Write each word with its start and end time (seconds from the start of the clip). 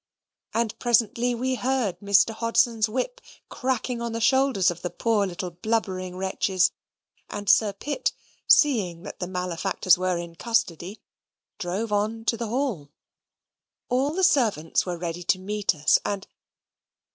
And 0.55 0.75
presently 0.79 1.35
we 1.35 1.53
heard 1.53 1.99
Mr. 1.99 2.31
Hodson's 2.33 2.89
whip 2.89 3.21
cracking 3.49 4.01
on 4.01 4.13
the 4.13 4.19
shoulders 4.19 4.71
of 4.71 4.81
the 4.81 4.89
poor 4.89 5.27
little 5.27 5.51
blubbering 5.51 6.15
wretches, 6.17 6.71
and 7.29 7.47
Sir 7.47 7.71
Pitt, 7.71 8.11
seeing 8.47 9.03
that 9.03 9.19
the 9.19 9.27
malefactors 9.27 9.99
were 9.99 10.17
in 10.17 10.33
custody, 10.33 10.99
drove 11.59 11.93
on 11.93 12.25
to 12.25 12.35
the 12.35 12.47
hall. 12.47 12.89
All 13.89 14.11
the 14.15 14.23
servants 14.23 14.87
were 14.87 14.97
ready 14.97 15.21
to 15.21 15.37
meet 15.37 15.75
us, 15.75 15.99
and 16.03 16.25